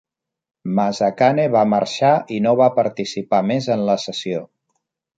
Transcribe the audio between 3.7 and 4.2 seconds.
en la